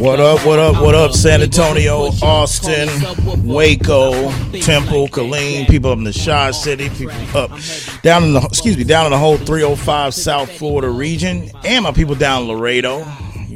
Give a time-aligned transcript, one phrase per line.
[0.00, 2.88] What up, what up, what up, San Antonio, Austin,
[3.44, 4.12] Waco,
[4.60, 7.50] Temple, Killeen, people up in the Shaw City, people up
[8.02, 11.90] down in the, excuse me, down in the whole 305 South Florida region, and my
[11.90, 13.04] people down in Laredo,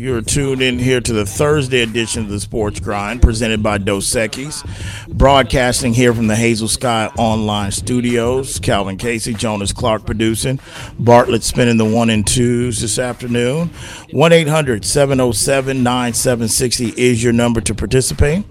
[0.01, 4.07] you're tuned in here to the Thursday edition of the Sports Grind, presented by Dos
[4.15, 4.65] Equis,
[5.09, 8.59] broadcasting here from the Hazel Sky Online Studios.
[8.61, 10.59] Calvin Casey, Jonas Clark producing,
[10.99, 13.69] Bartlett spinning the one and twos this afternoon.
[14.13, 18.47] 1 800 707 9760 is your number to participate.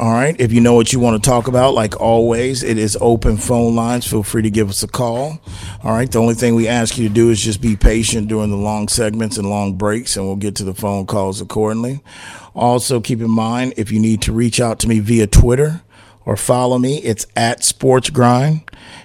[0.00, 0.34] All right.
[0.40, 3.76] If you know what you want to talk about, like always, it is open phone
[3.76, 4.06] lines.
[4.06, 5.38] Feel free to give us a call.
[5.84, 6.10] All right.
[6.10, 8.88] The only thing we ask you to do is just be patient during the long
[8.88, 12.00] segments and long breaks, and we'll get to the phone calls accordingly.
[12.54, 15.82] Also, keep in mind if you need to reach out to me via Twitter
[16.30, 18.60] or follow me, it's at Sports Grind.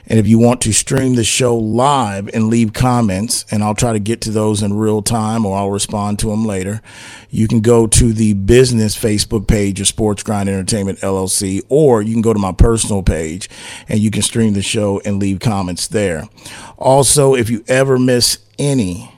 [0.05, 3.93] And if you want to stream the show live and leave comments, and I'll try
[3.93, 6.83] to get to those in real time or I'll respond to them later,
[7.31, 12.13] you can go to the business Facebook page of Sports Grind Entertainment LLC, or you
[12.13, 13.49] can go to my personal page
[13.89, 16.29] and you can stream the show and leave comments there.
[16.77, 19.14] Also, if you ever miss any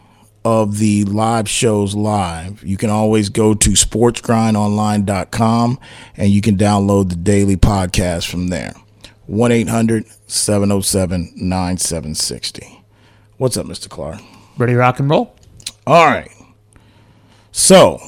[0.47, 5.77] of the live shows live, you can always go to sportsgrindonline.com
[6.15, 8.73] and you can download the daily podcast from there.
[9.25, 12.81] 1 800 707 9760.
[13.35, 13.89] What's up, Mr.
[13.89, 14.21] Clark?
[14.57, 15.35] Ready, rock and roll?
[15.85, 16.31] All right.
[17.51, 17.99] So,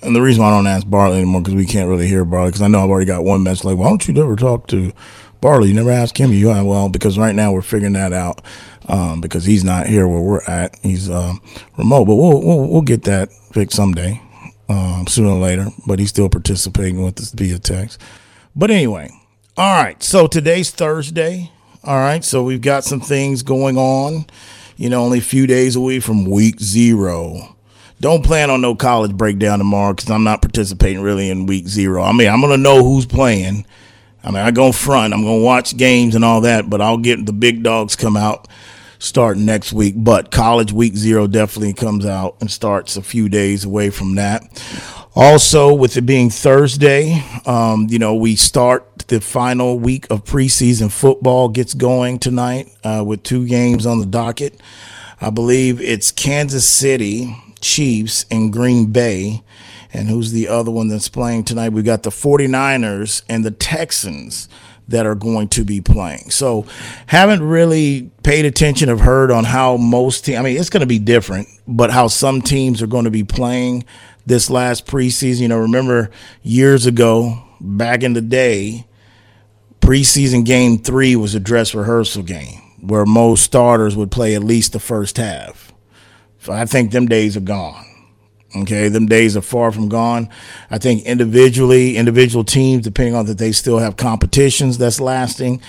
[0.00, 2.48] and the reason why I don't ask Barley anymore because we can't really hear Barley
[2.48, 4.94] because I know I've already got one message like, why don't you never talk to
[5.42, 5.68] Barley?
[5.68, 6.32] You never ask him.
[6.32, 8.40] You well because right now we're figuring that out
[8.88, 10.76] um, because he's not here where we're at.
[10.82, 11.34] He's uh,
[11.76, 14.20] remote, but we'll, we'll we'll get that fixed someday,
[14.68, 15.66] um, sooner or later.
[15.86, 18.00] But he's still participating with us via text.
[18.56, 19.10] But anyway,
[19.56, 20.02] all right.
[20.02, 21.52] So today's Thursday.
[21.84, 22.24] All right.
[22.24, 24.26] So we've got some things going on.
[24.76, 27.56] You know, only a few days away from week zero.
[28.00, 32.02] Don't plan on no college breakdown tomorrow because I'm not participating really in week zero.
[32.02, 33.66] I mean, I'm gonna know who's playing.
[34.22, 35.12] I mean, I go front.
[35.12, 38.46] I'm gonna watch games and all that, but I'll get the big dogs come out
[38.98, 39.94] starting next week.
[39.96, 44.42] But college week zero definitely comes out and starts a few days away from that.
[45.14, 50.92] Also, with it being Thursday, um, you know, we start the final week of preseason
[50.92, 54.60] football gets going tonight uh, with two games on the docket.
[55.20, 59.42] I believe it's Kansas City Chiefs and Green Bay.
[59.92, 61.72] And who's the other one that's playing tonight?
[61.72, 64.48] We got the 49ers and the Texans
[64.88, 66.30] that are going to be playing.
[66.30, 66.66] So
[67.06, 70.86] haven't really paid attention have heard on how most teams I mean it's going to
[70.86, 73.84] be different, but how some teams are going to be playing
[74.26, 75.40] this last preseason.
[75.40, 76.10] You know, remember
[76.42, 78.86] years ago, back in the day,
[79.80, 84.72] preseason game 3 was a dress rehearsal game where most starters would play at least
[84.72, 85.72] the first half.
[86.40, 87.84] So I think them days are gone.
[88.62, 90.28] Okay, them days are far from gone.
[90.70, 95.60] I think individually, individual teams, depending on that they still have competitions that's lasting,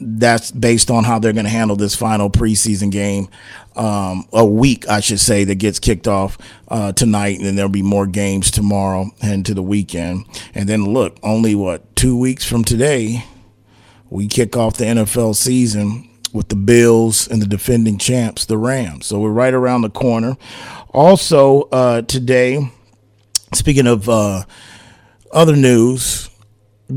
[0.00, 3.28] that's based on how they're going to handle this final preseason game.
[3.76, 7.68] Um, a week, I should say, that gets kicked off uh, tonight, and then there'll
[7.68, 10.26] be more games tomorrow and to the weekend.
[10.54, 13.24] And then look, only what two weeks from today,
[14.10, 19.06] we kick off the NFL season with the Bills and the defending champs, the Rams.
[19.06, 20.36] So we're right around the corner.
[20.90, 22.70] Also, uh, today,
[23.54, 24.44] speaking of uh,
[25.32, 26.28] other news,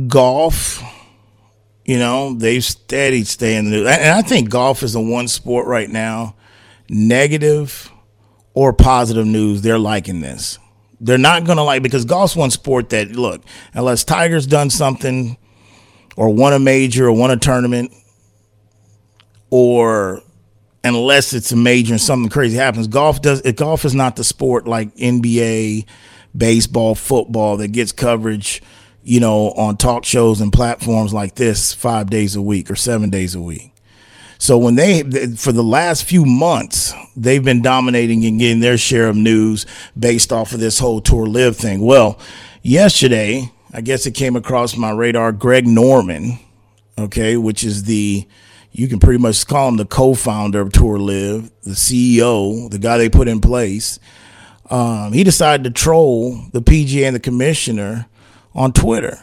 [0.07, 0.81] golf.
[1.85, 3.87] You know, they've steady stay in the news.
[3.87, 6.35] And I think golf is the one sport right now,
[6.89, 7.91] negative
[8.53, 10.59] or positive news, they're liking this.
[10.99, 13.41] They're not going to like because golf's one sport that look,
[13.73, 15.37] unless Tiger's done something
[16.15, 17.91] or won a major or won a tournament
[19.51, 20.23] or
[20.83, 22.87] unless it's a major and something crazy happens.
[22.87, 25.85] Golf does golf is not the sport like NBA,
[26.35, 28.63] baseball, football that gets coverage,
[29.03, 33.11] you know, on talk shows and platforms like this 5 days a week or 7
[33.11, 33.67] days a week.
[34.39, 35.03] So when they
[35.35, 39.67] for the last few months, they've been dominating and getting their share of news
[39.99, 41.81] based off of this whole tour LIV thing.
[41.81, 42.17] Well,
[42.63, 46.39] yesterday, I guess it came across my radar Greg Norman,
[46.97, 48.25] okay, which is the
[48.71, 52.97] you can pretty much call him the co-founder of Tour LIV, the CEO, the guy
[52.97, 53.99] they put in place.
[54.69, 58.07] Um, he decided to troll the PGA and the commissioner
[58.55, 59.19] on Twitter.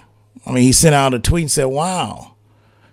[0.46, 2.34] I mean, he sent out a tweet and said, "Wow."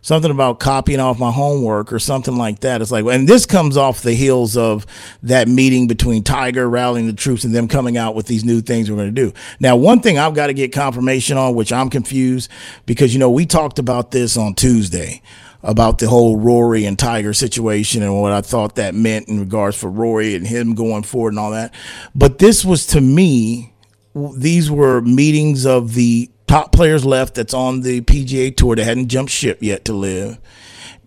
[0.02, 2.80] Something about copying off my homework or something like that.
[2.80, 4.86] It's like, and this comes off the heels of
[5.24, 8.88] that meeting between Tiger rallying the troops and them coming out with these new things
[8.88, 9.34] we're going to do.
[9.60, 12.52] Now, one thing I've got to get confirmation on, which I'm confused
[12.86, 15.24] because, you know, we talked about this on Tuesday
[15.66, 19.76] about the whole Rory and Tiger situation and what I thought that meant in regards
[19.76, 21.74] for Rory and him going forward and all that.
[22.14, 23.74] But this was to me,
[24.14, 29.08] these were meetings of the top players left that's on the PGA Tour that hadn't
[29.08, 30.38] jumped ship yet to LIV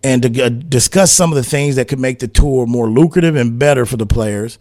[0.02, 3.37] And to uh, discuss some of the things that could make the tour more lucrative
[3.37, 4.58] and better for the players.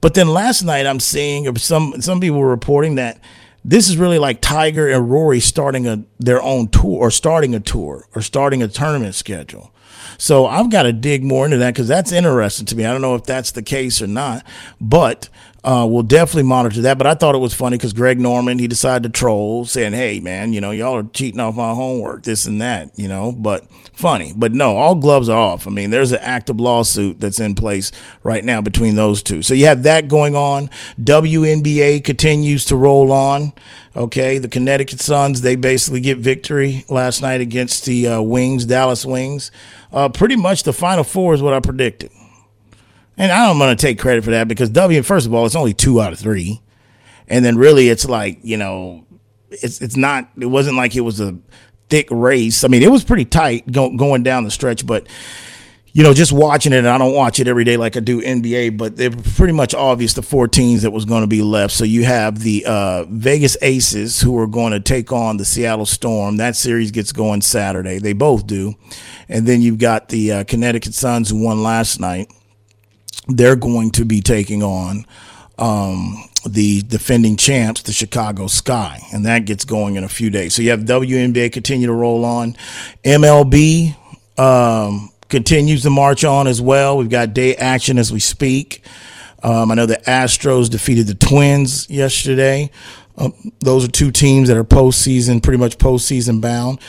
[0.00, 3.20] But then last night, I'm seeing some some people were reporting that
[3.68, 7.58] this is really like Tiger and Rory starting a their own tour or starting a
[7.58, 9.74] tour or starting a tournament schedule.
[10.18, 12.86] So I've got to dig more into that because that's interesting to me.
[12.86, 14.46] I don't know if that's the case or not,
[14.80, 15.28] but
[15.66, 16.96] uh, we'll definitely monitor that.
[16.96, 20.20] But I thought it was funny because Greg Norman he decided to troll, saying, "Hey
[20.20, 23.32] man, you know y'all are cheating off my homework, this and that," you know.
[23.32, 25.66] But funny, but no, all gloves are off.
[25.66, 27.90] I mean, there's an active lawsuit that's in place
[28.22, 29.42] right now between those two.
[29.42, 30.70] So you have that going on.
[31.00, 33.52] WNBA continues to roll on.
[33.96, 39.04] Okay, the Connecticut Suns they basically get victory last night against the uh, Wings, Dallas
[39.04, 39.50] Wings.
[39.92, 42.12] Uh, pretty much the Final Four is what I predicted.
[43.18, 45.56] And I don't want to take credit for that because W, first of all, it's
[45.56, 46.60] only two out of three.
[47.28, 49.06] And then really it's like, you know,
[49.50, 51.36] it's it's not it wasn't like it was a
[51.88, 52.64] thick race.
[52.64, 55.06] I mean, it was pretty tight go, going down the stretch, but
[55.92, 58.76] you know, just watching it, I don't watch it every day like I do NBA,
[58.76, 61.72] but they're pretty much obvious the four teams that was going to be left.
[61.72, 65.86] So you have the uh, Vegas Aces who are going to take on the Seattle
[65.86, 66.36] Storm.
[66.36, 67.98] That series gets going Saturday.
[67.98, 68.74] They both do.
[69.30, 72.30] And then you've got the uh, Connecticut Suns who won last night
[73.28, 75.04] they're going to be taking on
[75.58, 80.54] um, the defending champs, the Chicago Sky, and that gets going in a few days.
[80.54, 82.56] So you have WNBA continue to roll on,
[83.04, 83.96] MLB
[84.38, 86.96] um, continues to march on as well.
[86.98, 88.82] We've got day action as we speak.
[89.42, 92.70] Um, I know the Astros defeated the Twins yesterday.
[93.18, 96.80] Um, those are two teams that are postseason, pretty much postseason bound.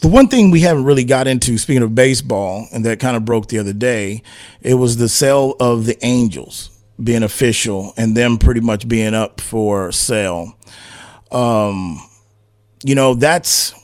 [0.00, 3.24] The one thing we haven't really got into, speaking of baseball, and that kind of
[3.24, 4.22] broke the other day,
[4.62, 6.70] it was the sale of the Angels
[7.02, 10.56] being official and them pretty much being up for sale.
[11.30, 12.00] Um,
[12.82, 13.74] you know, that's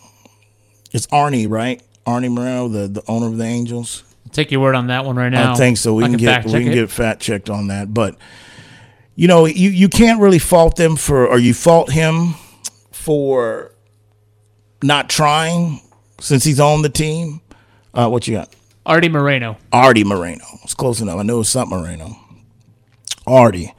[0.92, 1.82] it's Arnie, right?
[2.06, 4.02] Arnie Moreno, the, the owner of the Angels.
[4.32, 5.52] take your word on that one right now.
[5.52, 5.94] I think so.
[5.94, 6.74] We I can, can get we can it.
[6.74, 7.92] get fat checked on that.
[7.92, 8.16] But
[9.14, 12.34] you know, you, you can't really fault them for or you fault him
[12.92, 13.72] for
[14.82, 15.80] not trying
[16.20, 17.40] since he's on the team.
[17.94, 18.54] Uh, what you got?
[18.84, 19.56] Artie Moreno.
[19.72, 20.44] Artie Moreno.
[20.62, 21.18] It's close enough.
[21.18, 22.16] I know it's something Moreno.
[23.26, 23.74] Artie.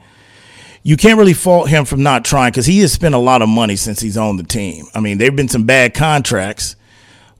[0.82, 3.48] You can't really fault him from not trying because he has spent a lot of
[3.48, 4.86] money since he's on the team.
[4.94, 6.76] I mean, there have been some bad contracts,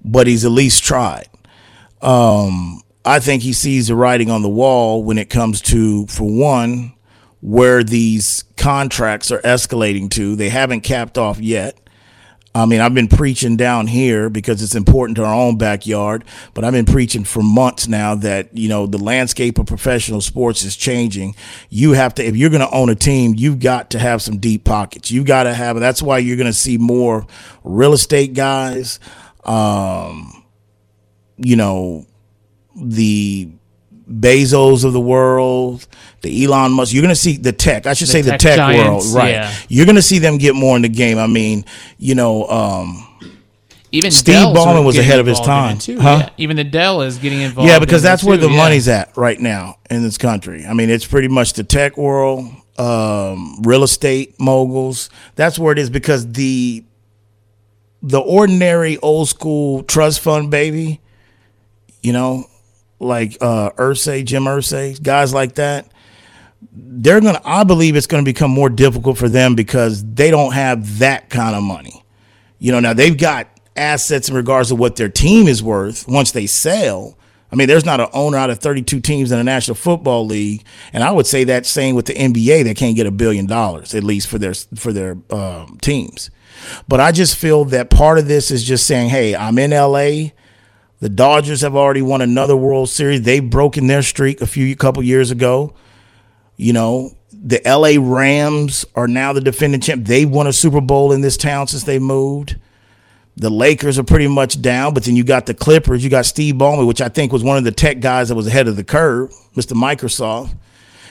[0.05, 1.29] but he's at least tried.
[2.03, 6.29] Um, I think he sees the writing on the wall when it comes to, for
[6.29, 6.93] one,
[7.41, 10.37] where these contracts are escalating to.
[10.37, 11.79] They haven't capped off yet.
[12.58, 16.25] I mean, I've been preaching down here because it's important to our own backyard,
[16.55, 20.64] but I've been preaching for months now that, you know, the landscape of professional sports
[20.64, 21.37] is changing.
[21.70, 24.38] You have to, if you're going to own a team, you've got to have some
[24.38, 25.08] deep pockets.
[25.08, 27.28] You got to have, that's why you're going to see more
[27.62, 28.99] real estate guys,
[29.44, 30.44] um,
[31.37, 32.06] you know,
[32.75, 33.52] the
[34.08, 35.87] Bezos of the world,
[36.22, 36.93] the Elon Musk.
[36.93, 37.87] You're going to see the tech.
[37.87, 39.31] I should the say tech the tech giants, world, right?
[39.31, 39.55] Yeah.
[39.69, 41.19] You're going to see them get more in the game.
[41.19, 41.64] I mean,
[41.99, 43.05] you know, um,
[43.93, 45.99] even Steve Dell's Ballmer was ahead of his time, too.
[45.99, 46.19] Huh?
[46.20, 46.31] Yeah.
[46.38, 47.69] Even the Dell is getting involved.
[47.69, 48.56] Yeah, because that's where the yeah.
[48.56, 50.66] money's at right now in this country.
[50.66, 55.10] I mean, it's pretty much the tech world, um, real estate moguls.
[55.36, 56.84] That's where it is because the
[58.03, 61.00] the ordinary old school trust fund baby,
[62.03, 62.44] you know,
[63.00, 65.90] like uh Irsay, Jim Irsay, guys like that,
[66.72, 70.98] they're gonna I believe it's gonna become more difficult for them because they don't have
[70.98, 72.05] that kind of money.
[72.58, 76.32] You know, now they've got assets in regards to what their team is worth once
[76.32, 77.17] they sell.
[77.50, 80.64] I mean, there's not an owner out of 32 teams in the National Football League,
[80.93, 82.64] and I would say that same with the NBA.
[82.64, 86.31] They can't get a billion dollars at least for their for their um, teams.
[86.88, 90.32] But I just feel that part of this is just saying, "Hey, I'm in LA.
[91.00, 93.22] The Dodgers have already won another World Series.
[93.22, 95.74] They've broken their streak a few couple years ago.
[96.56, 100.06] You know, the LA Rams are now the defending champ.
[100.06, 102.56] They've won a Super Bowl in this town since they moved.
[103.36, 106.02] The Lakers are pretty much down, but then you got the Clippers.
[106.02, 108.48] You got Steve Ballmer, which I think was one of the tech guys that was
[108.48, 109.74] ahead of the curve, Mr.
[109.74, 110.56] Microsoft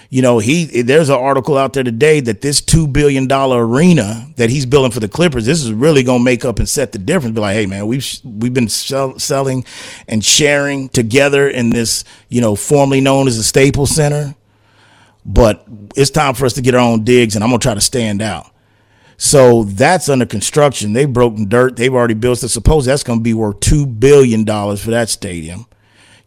[0.09, 4.27] you know, he there's an article out there today that this two billion dollar arena
[4.37, 6.97] that he's building for the Clippers, this is really gonna make up and set the
[6.97, 7.35] difference.
[7.35, 9.65] Be like, hey man, we've we've been sell, selling
[10.07, 14.35] and sharing together in this, you know, formerly known as the Staples Center,
[15.25, 17.81] but it's time for us to get our own digs, and I'm gonna try to
[17.81, 18.51] stand out.
[19.17, 20.93] So that's under construction.
[20.93, 21.75] They've broken dirt.
[21.75, 22.49] They've already built it.
[22.49, 25.65] Suppose that's going to be worth two billion dollars for that stadium.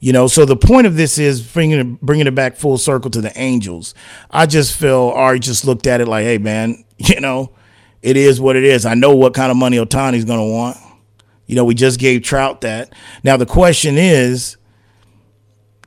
[0.00, 3.10] You know, so the point of this is bringing it, bringing it back full circle
[3.10, 3.94] to the Angels.
[4.30, 7.52] I just feel Ari just looked at it like, hey, man, you know,
[8.02, 8.86] it is what it is.
[8.86, 10.78] I know what kind of money Ohtani's going to want.
[11.46, 12.94] You know, we just gave Trout that.
[13.24, 14.56] Now the question is,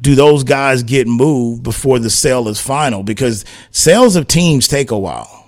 [0.01, 3.01] do those guys get moved before the sale is final?
[3.01, 5.42] Because sales of teams take a while.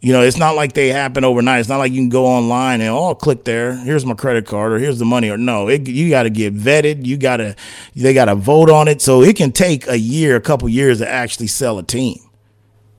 [0.00, 1.60] You know, it's not like they happen overnight.
[1.60, 3.74] It's not like you can go online and oh, click there.
[3.74, 5.30] Here's my credit card or here's the money.
[5.30, 7.06] Or no, it, you got to get vetted.
[7.06, 7.56] You got to,
[7.94, 9.00] they got to vote on it.
[9.00, 12.18] So it can take a year, a couple years to actually sell a team.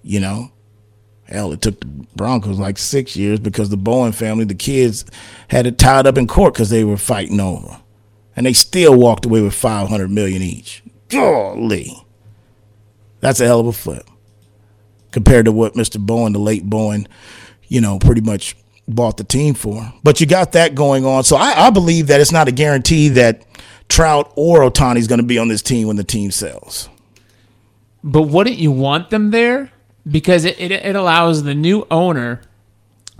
[0.01, 0.51] You know,
[1.25, 5.05] hell, it took the Broncos like six years because the Bowlen family, the kids,
[5.49, 7.81] had it tied up in court because they were fighting over,
[8.35, 10.81] and they still walked away with five hundred million each.
[11.09, 12.05] Golly,
[13.19, 14.09] that's a hell of a flip
[15.17, 15.99] compared to what Mr.
[15.99, 17.07] Bowlen, the late Bowlen,
[17.69, 18.55] you know, pretty much
[18.87, 19.91] bought the team for.
[20.03, 21.23] But you got that going on.
[21.23, 23.43] So I, I believe that it's not a guarantee that
[23.89, 26.87] Trout or Ohtani is going to be on this team when the team sells.
[28.03, 29.71] But wouldn't you want them there?
[30.07, 32.41] Because it, it, it allows the new owner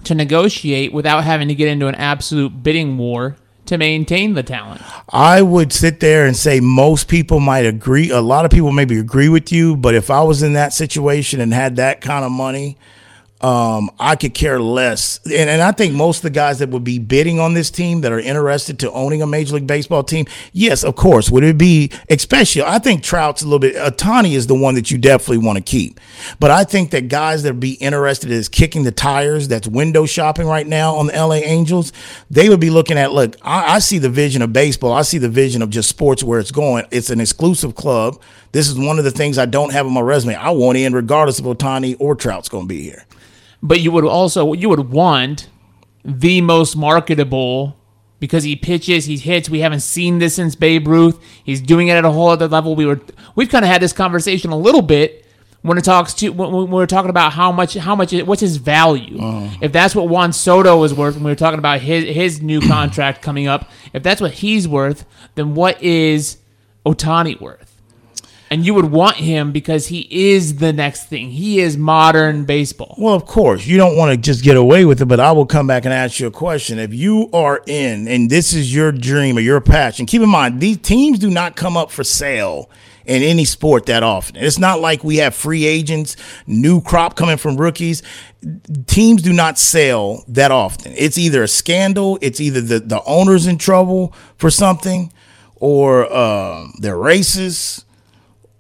[0.04, 4.82] to negotiate without having to get into an absolute bidding war to maintain the talent.
[5.10, 8.10] I would sit there and say most people might agree.
[8.10, 11.40] A lot of people maybe agree with you, but if I was in that situation
[11.40, 12.78] and had that kind of money,
[13.42, 15.20] um, I could care less.
[15.26, 18.02] And, and I think most of the guys that would be bidding on this team
[18.02, 21.30] that are interested to owning a Major League Baseball team, yes, of course.
[21.30, 24.90] Would it be, especially, I think Trout's a little bit, Ohtani is the one that
[24.90, 26.00] you definitely want to keep.
[26.40, 30.06] But I think that guys that would be interested is kicking the tires, that's window
[30.06, 31.94] shopping right now on the LA Angels,
[32.32, 34.94] they would be looking at, look, I, I see the vision of baseball.
[34.94, 36.86] I see the vision of just sports where it's going.
[36.90, 38.20] It's an exclusive club.
[38.52, 40.34] This is one of the things I don't have on my resume.
[40.34, 43.07] I want in regardless of Ohtani or Trout's going to be here
[43.62, 45.50] but you would also you would want
[46.04, 47.78] the most marketable
[48.20, 49.50] because he pitches, he hits.
[49.50, 51.20] We haven't seen this since Babe Ruth.
[51.44, 52.76] He's doing it at a whole other level.
[52.76, 53.02] We were
[53.36, 55.26] we've kind of had this conversation a little bit
[55.62, 58.58] when it talks to when we are talking about how much how much what's his
[58.58, 59.20] value.
[59.22, 59.52] Uh.
[59.62, 62.62] If that's what Juan Soto is worth, when we were talking about his his new
[62.62, 66.38] contract coming up, if that's what he's worth, then what is
[66.86, 67.67] Ohtani worth?
[68.50, 71.32] And you would want him because he is the next thing.
[71.32, 72.96] He is modern baseball.
[72.98, 75.46] Well, of course, you don't want to just get away with it, but I will
[75.46, 76.80] come back and ask you a question.
[76.80, 80.62] If you are in and this is your dream or your passion, keep in mind
[80.62, 82.70] these teams do not come up for sale
[83.06, 84.36] in any sport that often.
[84.36, 88.04] It's not like we have free agents, new crop coming from rookies.
[88.86, 90.94] Teams do not sell that often.
[90.96, 95.12] It's either a scandal, it's either the, the owner's in trouble for something,
[95.56, 97.86] or uh, they're racist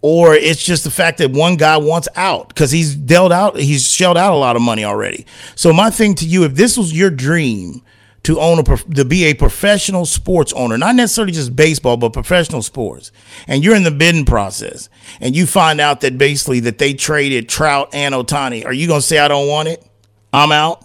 [0.01, 3.89] or it's just the fact that one guy wants out because he's dealt out, he's
[3.89, 5.25] shelled out a lot of money already.
[5.55, 7.81] So my thing to you, if this was your dream
[8.23, 12.61] to own a to be a professional sports owner, not necessarily just baseball, but professional
[12.61, 13.11] sports,
[13.47, 14.89] and you're in the bidding process,
[15.21, 19.01] and you find out that basically that they traded Trout and Ohtani, are you gonna
[19.01, 19.85] say I don't want it?
[20.33, 20.83] I'm out.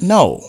[0.00, 0.40] No,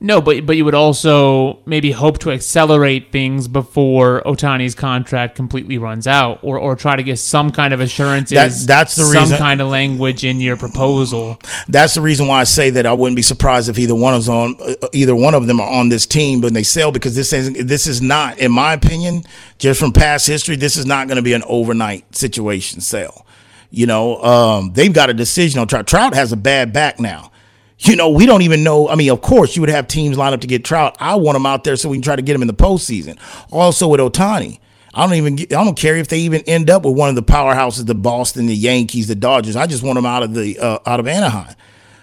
[0.00, 5.76] no, but but you would also maybe hope to accelerate things before Ohtani's contract completely
[5.76, 8.36] runs out, or or try to get some kind of assurances.
[8.36, 9.38] That, that's the some reason.
[9.38, 11.40] kind of language in your proposal.
[11.66, 14.24] That's the reason why I say that I wouldn't be surprised if either one of
[14.24, 17.16] them on uh, either one of them are on this team, but they sell because
[17.16, 19.24] this is this is not, in my opinion,
[19.58, 23.26] just from past history, this is not going to be an overnight situation sale.
[23.70, 25.88] You know, um, they've got a decision on Trout.
[25.88, 27.32] Trout has a bad back now
[27.80, 28.88] you know, we don't even know.
[28.88, 30.96] I mean, of course, you would have teams lined up to get Trout.
[30.98, 33.18] I want him out there so we can try to get him in the postseason.
[33.50, 34.58] Also with Ohtani.
[34.94, 35.36] I don't even.
[35.36, 37.94] Get, I don't care if they even end up with one of the powerhouses, the
[37.94, 39.54] Boston, the Yankees, the Dodgers.
[39.54, 41.54] I just want them out of the uh, out of Anaheim.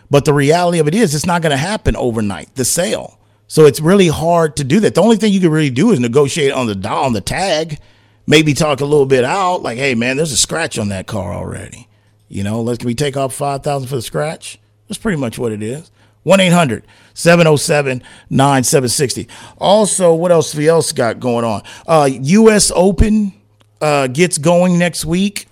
[0.10, 2.55] But the reality of it is, it's not going to happen overnight.
[2.55, 3.20] The sale.
[3.48, 4.96] So it's really hard to do that.
[4.96, 7.79] The only thing you can really do is negotiate on the on the tag.
[8.27, 11.34] Maybe talk a little bit out, like, "Hey, man, there's a scratch on that car
[11.34, 11.88] already."
[12.29, 14.60] You know, let's can we take off five thousand for the scratch?
[14.88, 15.92] That's pretty much what it is.
[16.24, 19.27] 1 800 707 9760.
[19.60, 21.62] Also, what else we else got going on?
[21.88, 22.72] Uh, U.S.
[22.75, 23.34] Open
[23.80, 25.48] uh, gets going next week.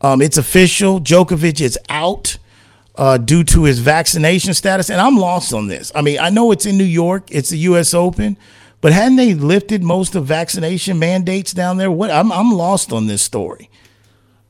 [0.00, 1.00] Um, it's official.
[1.00, 2.38] Djokovic is out
[2.96, 4.90] uh, due to his vaccination status.
[4.90, 5.90] And I'm lost on this.
[5.94, 7.94] I mean, I know it's in New York, it's the U.S.
[7.94, 8.36] Open,
[8.80, 11.90] but hadn't they lifted most of vaccination mandates down there?
[11.90, 13.70] What I'm, I'm lost on this story.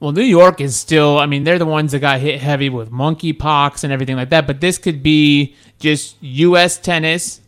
[0.02, 2.90] Well, New York is still, I mean, they're the ones that got hit heavy with
[2.90, 6.76] monkeypox and everything like that, but this could be just U.S.
[6.76, 7.40] tennis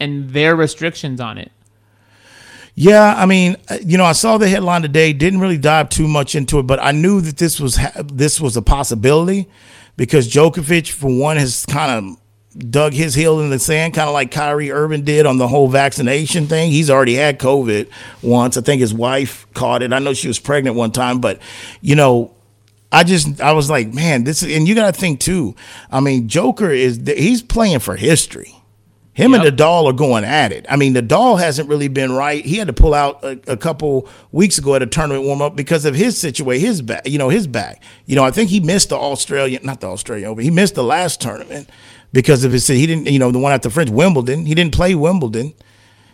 [0.00, 1.52] and their restrictions on it.
[2.74, 5.12] Yeah, I mean, uh, you know, I saw the headline today.
[5.12, 8.56] Didn't really dive too much into it, but I knew that this was this was
[8.56, 9.48] a possibility
[9.96, 12.20] because Djokovic, for one, has kind of
[12.56, 15.68] dug his heel in the sand, kind of like Kyrie Irving did on the whole
[15.68, 16.70] vaccination thing.
[16.70, 17.88] He's already had COVID
[18.22, 18.56] once.
[18.56, 19.92] I think his wife caught it.
[19.92, 21.40] I know she was pregnant one time, but
[21.80, 22.34] you know,
[22.92, 25.54] I just I was like, man, this is, and you got to think too.
[25.90, 28.54] I mean, Joker is he's playing for history.
[29.12, 29.42] Him yep.
[29.42, 30.64] and Nadal are going at it.
[30.68, 32.44] I mean, Nadal hasn't really been right.
[32.44, 35.56] He had to pull out a, a couple weeks ago at a tournament warm up
[35.56, 37.06] because of his situation, his back.
[37.06, 37.82] You know, his back.
[38.06, 40.44] You know, I think he missed the Australian, not the Australian Open.
[40.44, 41.68] He missed the last tournament
[42.12, 42.66] because of his.
[42.66, 43.06] He didn't.
[43.06, 44.46] You know, the one at the French Wimbledon.
[44.46, 45.54] He didn't play Wimbledon.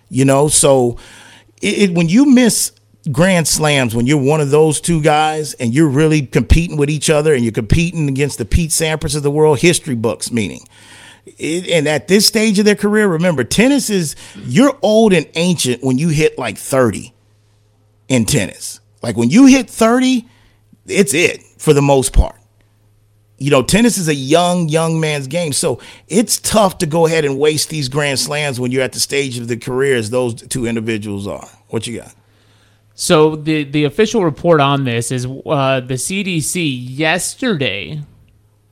[0.08, 0.98] You know, so
[1.60, 2.72] it, it, when you miss
[3.12, 7.08] grand slams when you're one of those two guys and you're really competing with each
[7.08, 10.66] other and you're competing against the Pete Sampras of the world, history books meaning
[11.26, 15.82] it, and at this stage of their career, remember, tennis is you're old and ancient
[15.82, 17.12] when you hit like 30
[18.08, 18.80] in tennis.
[19.02, 20.26] Like when you hit 30,
[20.86, 22.35] it's it for the most part.
[23.38, 25.52] You know, tennis is a young, young man's game.
[25.52, 25.78] So
[26.08, 29.38] it's tough to go ahead and waste these grand slams when you're at the stage
[29.38, 31.46] of the career as those two individuals are.
[31.68, 32.14] What you got?
[32.94, 38.00] So the the official report on this is uh, the CDC yesterday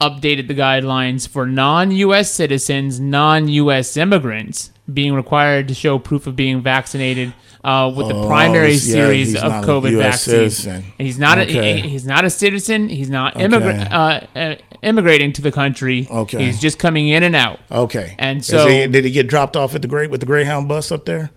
[0.00, 6.26] updated the guidelines for non US citizens, non US immigrants being required to show proof
[6.26, 10.68] of being vaccinated uh, with the oh, primary yeah, series of COVID vaccines.
[10.99, 11.80] He's not okay.
[11.80, 12.90] a, he's not a citizen.
[12.90, 16.06] He's not immigra- uh, uh, immigrating to the country.
[16.11, 17.59] Okay, he's just coming in and out.
[17.73, 20.68] Okay, and so he, did he get dropped off at the great with the Greyhound
[20.68, 21.30] bus up there?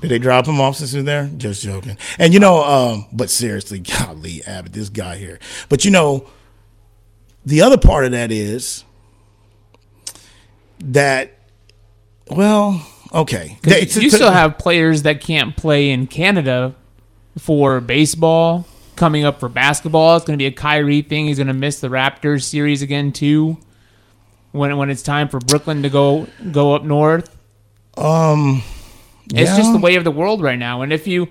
[0.00, 1.28] Did they drop him off since he's there?
[1.36, 1.98] Just joking.
[2.18, 5.40] And you know, um, but seriously, golly, Abbott, this guy here.
[5.68, 6.28] But you know,
[7.44, 8.84] the other part of that is
[10.78, 11.32] that,
[12.30, 13.58] well, okay.
[13.64, 16.74] you still have players that can't play in Canada
[17.38, 18.66] for baseball.
[18.96, 21.26] Coming up for basketball, it's going to be a Kyrie thing.
[21.26, 23.58] He's going to miss the Raptors series again too.
[24.52, 27.36] When when it's time for Brooklyn to go go up north.
[27.98, 28.62] Um,
[29.26, 29.56] it's yeah.
[29.56, 30.80] just the way of the world right now.
[30.80, 31.28] And if you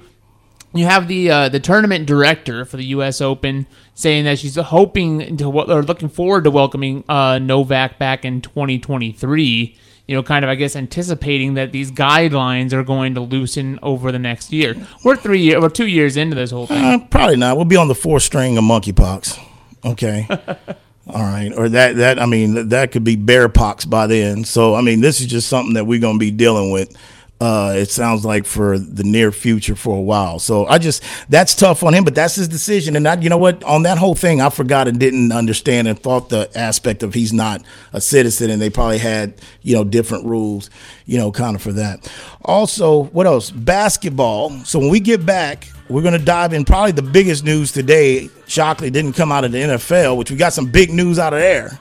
[0.76, 3.22] you have the uh, the tournament director for the U.S.
[3.22, 8.26] Open saying that she's hoping to what or looking forward to welcoming uh, Novak back
[8.26, 9.78] in 2023.
[10.08, 14.12] You know, kind of I guess anticipating that these guidelines are going to loosen over
[14.12, 14.76] the next year.
[15.04, 16.84] We're three year, or two years into this whole thing.
[16.84, 17.56] Uh, probably not.
[17.56, 19.40] We'll be on the fourth string of monkeypox.
[19.84, 20.28] Okay.
[21.08, 24.44] All right, or that that I mean that could be bear pox by then.
[24.44, 26.98] So I mean this is just something that we're going to be dealing with
[27.42, 30.40] uh, it sounds like for the near future for a while.
[30.40, 32.96] So I just that's tough on him, but that's his decision.
[32.96, 36.00] And I, you know what, on that whole thing, I forgot and didn't understand and
[36.00, 40.26] thought the aspect of he's not a citizen, and they probably had you know different
[40.26, 40.70] rules,
[41.06, 42.10] you know, kind of for that.
[42.46, 43.52] Also, what else?
[43.52, 44.52] Basketball.
[44.64, 48.30] So when we get back, we're going to dive in probably the biggest news today.
[48.48, 51.40] Shockley didn't come out of the NFL, which we got some big news out of
[51.40, 51.80] there,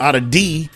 [0.00, 0.68] out of D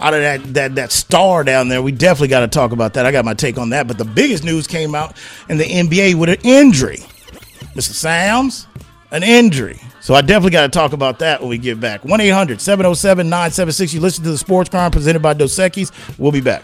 [0.00, 1.82] out of that that that star down there.
[1.82, 3.06] We definitely got to talk about that.
[3.06, 3.86] I got my take on that.
[3.86, 5.16] But the biggest news came out
[5.48, 6.98] in the NBA with an injury.
[7.74, 7.92] Mr.
[7.92, 8.66] Sam's,
[9.10, 9.80] an injury.
[10.00, 12.04] So I definitely got to talk about that when we get back.
[12.04, 13.94] 1 800 707 976.
[13.94, 15.92] You listen to the Sports Grind presented by Dos Equis.
[16.18, 16.62] We'll be back.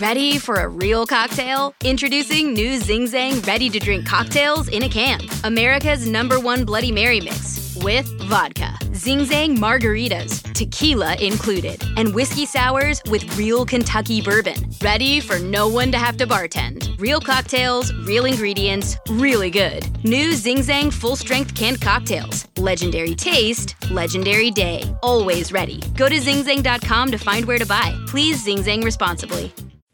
[0.00, 1.74] Ready for a real cocktail?
[1.82, 5.20] Introducing new Zing Zang ready to drink cocktails in a can.
[5.42, 12.46] America's number one Bloody Mary mix with vodka, Zing Zang margaritas, tequila included, and whiskey
[12.46, 14.70] sours with real Kentucky bourbon.
[14.80, 16.96] Ready for no one to have to bartend.
[17.00, 19.84] Real cocktails, real ingredients, really good.
[20.04, 22.46] New Zing Zang full strength canned cocktails.
[22.56, 24.84] Legendary taste, legendary day.
[25.02, 25.80] Always ready.
[25.96, 28.00] Go to zingzang.com to find where to buy.
[28.06, 29.52] Please Zing Zang responsibly.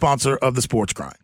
[0.00, 1.14] sponsor of the Sports Grind.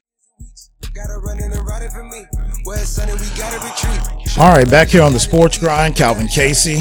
[4.39, 6.77] All right, back here on the Sports Grind, Calvin Casey,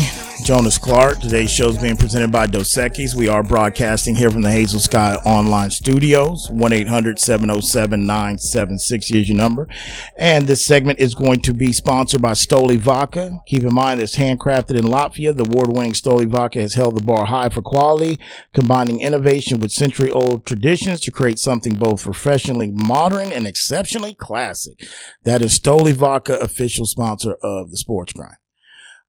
[0.46, 1.22] Jonas Clark.
[1.22, 3.16] Today's show is being presented by Dos Equis.
[3.16, 6.52] We are broadcasting here from the Hazel Sky Online Studios.
[6.52, 9.68] 1 800 707 976 is your number.
[10.16, 13.40] And this segment is going to be sponsored by Stoli Vodka.
[13.48, 15.36] Keep in mind, it's handcrafted in Latvia.
[15.36, 18.20] The award winning Stoli Vodka has held the bar high for quality,
[18.54, 24.86] combining innovation with century old traditions to create something both refreshingly modern and exceptionally classic.
[25.24, 28.38] That is Stoli Vodka, official sponsor of the Sports Grind.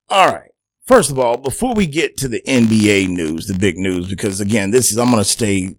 [0.09, 0.53] All right.
[0.87, 4.70] First of all, before we get to the NBA news, the big news, because again,
[4.70, 5.77] this is, I'm going to stay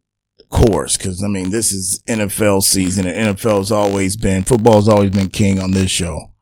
[0.50, 4.90] course because I mean, this is NFL season and NFL has always been, football has
[4.90, 6.34] always been king on this show.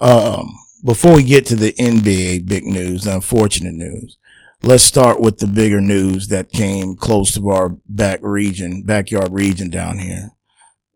[0.00, 4.16] Um, before we get to the NBA big news, the unfortunate news,
[4.62, 9.70] let's start with the bigger news that came close to our back region, backyard region
[9.70, 10.30] down here.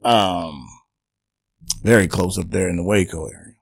[0.04, 0.68] Um,
[1.82, 3.54] very close up there in the Waco area.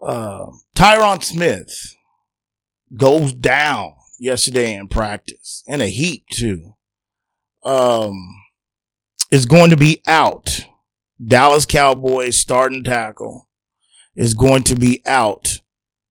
[0.00, 1.96] Uh, Tyron Smith,
[2.96, 6.74] goes down yesterday in practice in a heat too.
[7.64, 8.34] Um,
[9.30, 10.66] is going to be out.
[11.24, 13.48] Dallas Cowboys starting tackle
[14.16, 15.60] is going to be out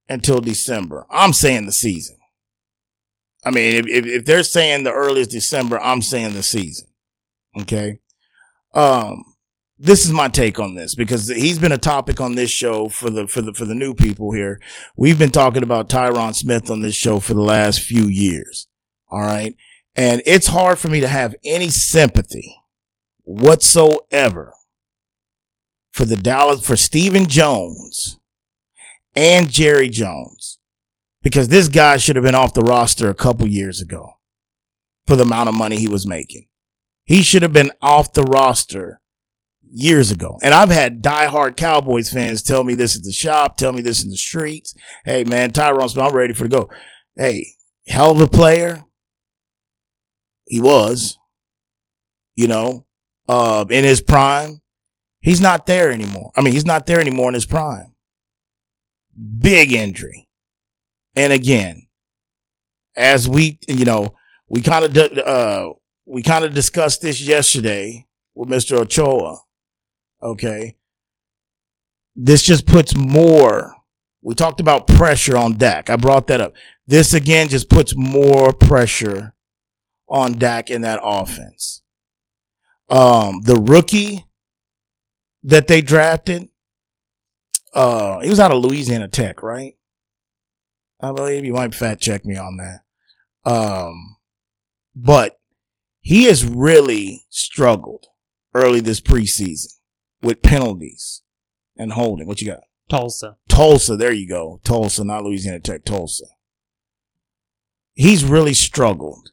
[0.08, 1.06] until December.
[1.10, 2.18] I'm saying the season.
[3.44, 6.88] I mean, if, if, if they're saying the earliest December, I'm saying the season.
[7.60, 8.00] Okay.
[8.74, 9.24] Um,
[9.80, 13.10] this is my take on this because he's been a topic on this show for
[13.10, 14.60] the for the for the new people here.
[14.98, 18.68] We've been talking about Tyron Smith on this show for the last few years.
[19.10, 19.56] All right.
[19.96, 22.58] And it's hard for me to have any sympathy
[23.24, 24.54] whatsoever
[25.92, 28.20] for the Dallas for Stephen Jones
[29.15, 30.60] and Jerry Jones
[31.24, 34.13] because this guy should have been off the roster a couple years ago
[35.08, 36.48] for the amount of money he was making.
[37.06, 39.02] He should have been off the roster
[39.72, 40.38] years ago.
[40.42, 44.04] And I've had diehard Cowboys fans tell me this is the shop, tell me this
[44.04, 44.74] in the streets.
[45.06, 46.70] Hey man, Tyron Smith, I'm ready for to go.
[47.16, 47.48] Hey,
[47.88, 48.84] hell of a player.
[50.46, 51.18] He was,
[52.36, 52.86] you know,
[53.28, 54.62] uh, in his prime.
[55.22, 56.32] He's not there anymore.
[56.36, 57.94] I mean, he's not there anymore in his prime.
[59.38, 60.28] Big injury.
[61.16, 61.88] And again,
[62.96, 64.16] as we, you know,
[64.48, 65.74] we kind of, uh,
[66.06, 68.80] we kind of discussed this yesterday with Mr.
[68.80, 69.40] Ochoa
[70.22, 70.76] Okay.
[72.16, 73.76] This just puts more.
[74.22, 75.90] We talked about pressure on Dak.
[75.90, 76.54] I brought that up.
[76.88, 79.34] This again just puts more pressure
[80.10, 81.82] on Dak in that offense.
[82.90, 84.26] Um, the rookie
[85.44, 86.50] that they drafted,
[87.74, 89.76] uh, he was out of Louisiana Tech, right?
[91.00, 93.50] I believe you might fact check me on that.
[93.50, 94.18] Um,
[94.96, 95.40] but
[96.02, 98.08] he has really struggled
[98.54, 99.79] early this preseason
[100.22, 101.22] with penalties
[101.78, 102.28] and holding.
[102.28, 102.62] What you got?
[102.90, 103.38] Tulsa.
[103.48, 103.96] Tulsa.
[103.96, 104.60] There you go.
[104.64, 105.86] Tulsa, not Louisiana Tech.
[105.86, 106.26] Tulsa.
[107.94, 109.32] He's really struggled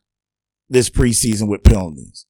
[0.68, 2.26] this preseason with penalties.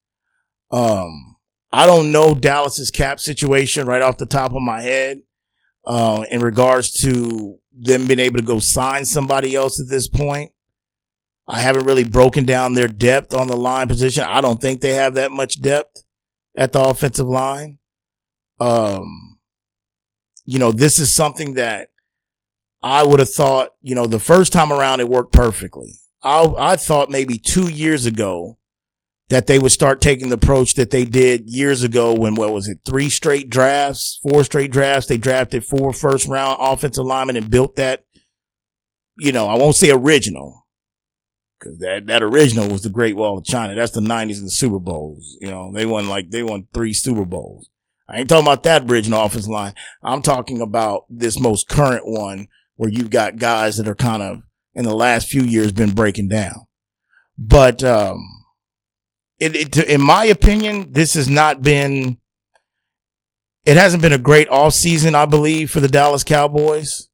[0.70, 1.36] Um,
[1.72, 5.22] I don't know Dallas's cap situation right off the top of my head.
[5.86, 10.50] Uh, in regards to them being able to go sign somebody else at this point.
[11.46, 14.24] I haven't really broken down their depth on the line position.
[14.24, 16.02] I don't think they have that much depth
[16.56, 17.78] at the offensive line
[18.60, 19.38] um,
[20.44, 21.88] you know, this is something that
[22.82, 25.94] I would have thought, you know, the first time around it worked perfectly.
[26.22, 28.58] I, I thought maybe two years ago
[29.28, 32.68] that they would start taking the approach that they did years ago when, what was
[32.68, 35.08] it, three straight drafts, four straight drafts.
[35.08, 38.04] They drafted four first round offensive linemen and built that,
[39.18, 40.66] you know, I won't say original
[41.58, 43.74] because that, that original was the Great Wall of China.
[43.74, 45.36] That's the 90s and the Super Bowls.
[45.40, 47.68] You know, they won like, they won three Super Bowls.
[48.08, 49.74] I ain't talking about that bridge and offense line.
[50.02, 54.42] I'm talking about this most current one where you've got guys that are kind of
[54.74, 56.66] in the last few years been breaking down.
[57.36, 58.18] But, um,
[59.38, 62.18] it, it, in my opinion, this has not been,
[63.64, 67.08] it hasn't been a great off season, I believe, for the Dallas Cowboys.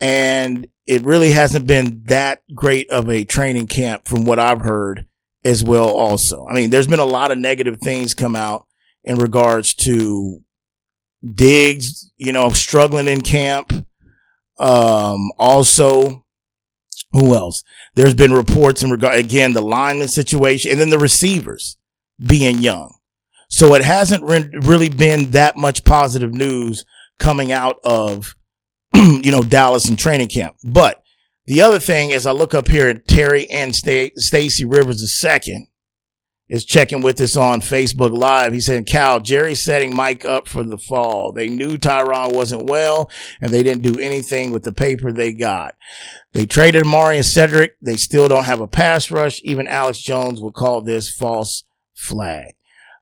[0.00, 5.06] And it really hasn't been that great of a training camp from what I've heard
[5.44, 6.46] as well also.
[6.46, 8.66] I mean, there's been a lot of negative things come out
[9.04, 10.40] in regards to
[11.34, 13.72] Diggs, you know, struggling in camp.
[14.58, 16.24] Um, also,
[17.12, 17.62] who else?
[17.94, 21.76] There's been reports in regard, again, the lineman situation and then the receivers
[22.24, 22.94] being young.
[23.48, 26.84] So it hasn't re- really been that much positive news
[27.18, 28.34] coming out of,
[28.94, 30.56] you know, Dallas and training camp.
[30.64, 31.02] But
[31.46, 35.68] the other thing is I look up here at Terry and St- Stacy Rivers II
[36.52, 38.52] is checking with us on Facebook Live.
[38.52, 41.32] He said, Cal, Jerry's setting Mike up for the fall.
[41.32, 43.10] They knew Tyron wasn't well
[43.40, 45.76] and they didn't do anything with the paper they got.
[46.34, 47.76] They traded Mari and Cedric.
[47.80, 49.40] They still don't have a pass rush.
[49.42, 52.52] Even Alex Jones would call this false flag.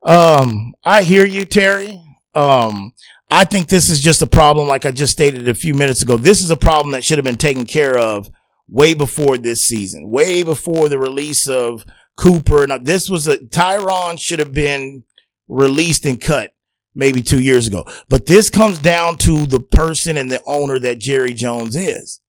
[0.04, 2.00] Um, I hear you, Terry.
[2.36, 2.92] Um,
[3.32, 6.16] I think this is just a problem, like I just stated a few minutes ago.
[6.16, 8.30] This is a problem that should have been taken care of
[8.68, 11.84] way before this season, way before the release of
[12.20, 12.66] Cooper.
[12.66, 15.04] Now, this was a Tyron should have been
[15.48, 16.52] released and cut
[16.94, 17.86] maybe two years ago.
[18.08, 22.20] But this comes down to the person and the owner that Jerry Jones is.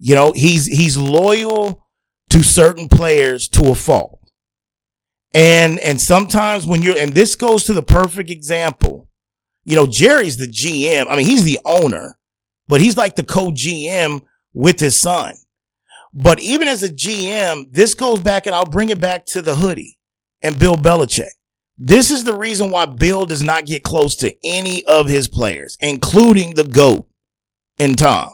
[0.00, 1.86] You know, he's he's loyal
[2.30, 4.18] to certain players to a fault.
[5.34, 9.08] And, and sometimes when you're, and this goes to the perfect example,
[9.64, 11.06] you know, Jerry's the GM.
[11.08, 12.18] I mean, he's the owner,
[12.66, 14.22] but he's like the co-GM
[14.52, 15.34] with his son.
[16.12, 19.56] But even as a GM, this goes back and I'll bring it back to the
[19.56, 19.98] hoodie
[20.42, 21.30] and Bill Belichick.
[21.76, 25.76] This is the reason why Bill does not get close to any of his players,
[25.80, 27.06] including the GOAT
[27.78, 28.30] and Tom.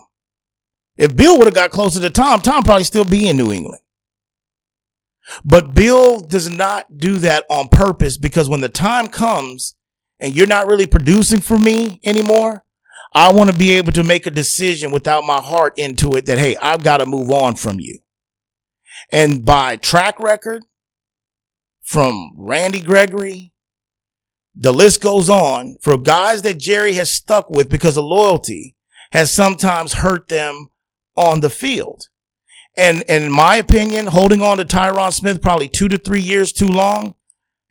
[0.97, 3.81] If Bill would have got closer to Tom, Tom probably still be in New England.
[5.45, 9.75] But Bill does not do that on purpose because when the time comes
[10.21, 12.64] and you're not really producing for me anymore,
[13.15, 16.39] I want to be able to make a decision without my heart into it that,
[16.39, 18.01] hey, I've got to move on from you.
[19.13, 20.65] And by track record
[21.83, 23.53] from Randy Gregory,
[24.55, 28.77] the list goes on for guys that Jerry has stuck with because of loyalty
[29.13, 30.69] has sometimes hurt them
[31.17, 32.09] on the field.
[32.77, 36.53] And, and in my opinion, holding on to Tyron Smith probably two to three years
[36.53, 37.15] too long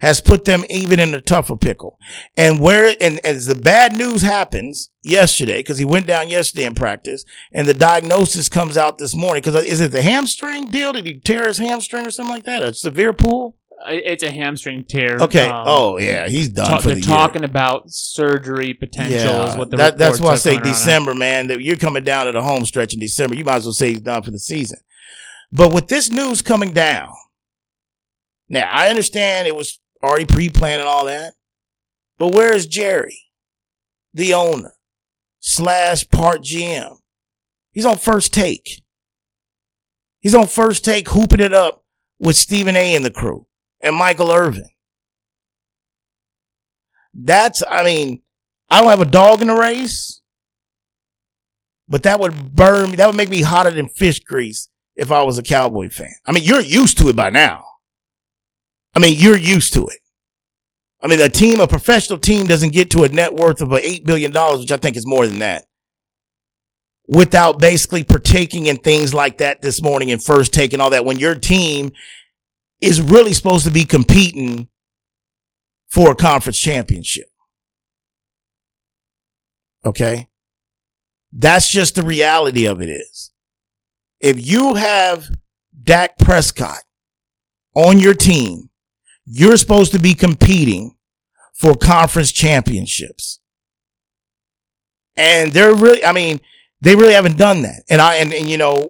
[0.04, 1.98] has put them even in a tougher pickle.
[2.36, 6.76] And where, and as the bad news happens yesterday, because he went down yesterday in
[6.76, 10.92] practice, and the diagnosis comes out this morning, because is it the hamstring deal?
[10.92, 12.62] Did he tear his hamstring or something like that?
[12.64, 13.56] A severe pull?
[13.88, 15.20] It's a hamstring tear.
[15.22, 15.48] Okay.
[15.48, 17.50] Um, oh yeah, he's done ta- for they're the talking year.
[17.50, 19.44] about surgery potential.
[19.44, 20.58] is what the that, that's why I say.
[20.58, 21.48] December, man.
[21.48, 23.36] That you're coming down to the home stretch in December.
[23.36, 24.80] You might as well say he's done for the season.
[25.52, 27.10] But with this news coming down,
[28.50, 31.34] now I understand it was already pre-planned and all that,
[32.18, 33.20] but where is Jerry,
[34.14, 34.74] the owner
[35.40, 36.98] slash part GM?
[37.72, 38.84] He's on first take.
[40.20, 41.84] He's on first take, hooping it up
[42.20, 42.96] with Stephen A.
[42.96, 43.48] and the crew
[43.82, 44.70] and Michael Irvin.
[47.14, 48.22] That's, I mean,
[48.70, 50.22] I don't have a dog in the race,
[51.88, 52.96] but that would burn me.
[52.96, 56.14] That would make me hotter than fish grease if I was a Cowboy fan.
[56.26, 57.66] I mean, you're used to it by now.
[58.96, 60.00] I mean, you're used to it.
[61.02, 64.06] I mean, a team, a professional team doesn't get to a net worth of $8
[64.06, 65.66] billion, which I think is more than that,
[67.08, 71.20] without basically partaking in things like that this morning and first taking all that when
[71.20, 71.92] your team
[72.80, 74.70] is really supposed to be competing
[75.90, 77.28] for a conference championship.
[79.86, 80.28] Okay.
[81.32, 83.32] That's just the reality of it is.
[84.20, 85.30] If you have
[85.84, 86.84] Dak Prescott
[87.76, 88.70] on your team,
[89.26, 90.96] you're supposed to be competing
[91.54, 93.40] for conference championships.
[95.16, 96.40] And they're really, I mean,
[96.82, 97.84] they really haven't done that.
[97.90, 98.90] And I, and, and you know,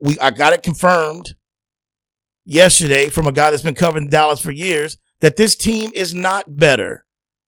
[0.00, 1.34] we, I got it confirmed
[2.44, 6.56] yesterday from a guy that's been covering Dallas for years that this team is not
[6.56, 7.04] better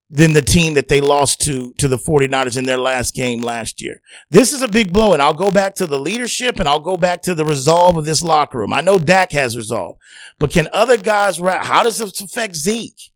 [0.09, 3.83] than the team that they lost to to the 49ers in their last game last
[3.83, 4.01] year.
[4.31, 6.97] This is a big blow and I'll go back to the leadership and I'll go
[6.97, 8.73] back to the resolve of this locker room.
[8.73, 9.97] I know Dak has resolve,
[10.39, 13.11] but can other guys how does this affect Zeke?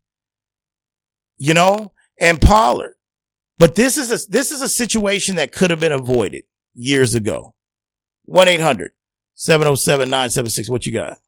[1.39, 2.95] You know, and Pollard.
[3.59, 6.43] But this is a this is a situation that could have been avoided
[6.75, 7.55] years ago.
[8.29, 11.19] 1-800-707-976 what you got?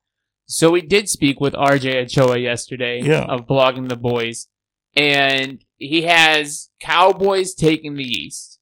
[0.47, 3.23] So we did speak with RJ Ochoa yesterday Yeah.
[3.25, 4.47] of blogging the boys,
[4.95, 8.59] and he has Cowboys taking the East.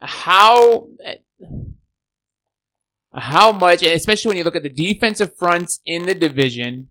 [0.00, 0.88] How
[3.14, 6.88] how much, and especially when you look at the defensive fronts in the division,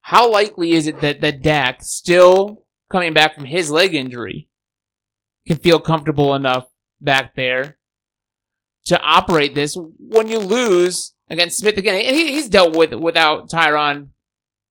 [0.00, 4.48] how likely is it that that Dak still coming back from his leg injury
[5.46, 6.66] can feel comfortable enough
[7.00, 7.78] back there
[8.86, 11.94] to operate this when you lose against Smith again?
[11.94, 14.08] And he, he's dealt with without Tyron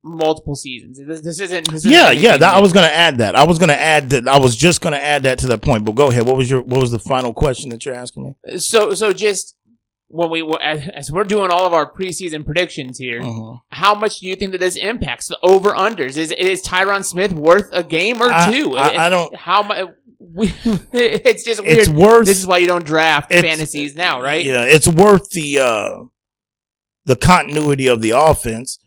[0.03, 0.99] multiple seasons.
[1.05, 1.69] This, this isn't.
[1.71, 2.37] This Yeah, isn't yeah.
[2.37, 3.35] That, I was gonna add that.
[3.35, 4.27] I was gonna add that.
[4.27, 5.85] I was just gonna add that to the point.
[5.85, 6.25] But go ahead.
[6.25, 8.57] What was your What was the final question that you're asking me?
[8.59, 9.55] So, so just
[10.07, 13.57] when we as, as we're doing all of our preseason predictions here, Uh-huh.
[13.69, 16.17] how much do you think that this impacts the over unders?
[16.17, 18.75] Is is Tyron Smith worth a game or I- two?
[18.77, 19.87] I- I don't- How much?
[20.19, 20.53] We,
[20.93, 21.77] it's just weird.
[21.79, 22.25] It's worth.
[22.25, 24.45] This is why you don't draft fantasies now, right?
[24.45, 26.03] Yeah, it's worth the uh
[27.05, 28.77] the continuity of the offense.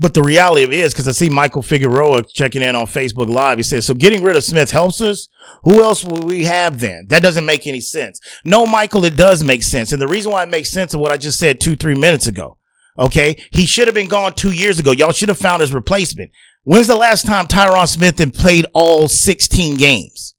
[0.00, 3.28] But the reality of it is, because I see Michael Figueroa checking in on Facebook
[3.28, 5.28] Live, he says, so getting rid of Smith helps us.
[5.64, 7.06] Who else will we have then?
[7.08, 8.20] That doesn't make any sense.
[8.44, 9.90] No, Michael, it does make sense.
[9.90, 12.28] And the reason why it makes sense of what I just said two, three minutes
[12.28, 12.58] ago.
[12.96, 13.42] Okay.
[13.50, 14.92] He should have been gone two years ago.
[14.92, 16.30] Y'all should have found his replacement.
[16.62, 20.34] When's the last time Tyron Smith and played all 16 games?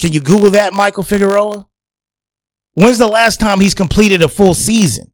[0.00, 1.66] Can you Google that, Michael Figueroa?
[2.74, 5.12] When's the last time he's completed a full season?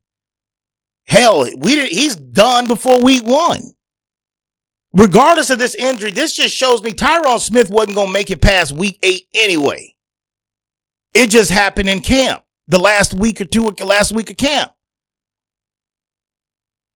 [1.07, 3.61] Hell, we did, he's done before week one.
[4.93, 8.41] Regardless of this injury, this just shows me Tyron Smith wasn't going to make it
[8.41, 9.95] past week eight anyway.
[11.13, 14.73] It just happened in camp, the last week or two, last week of camp.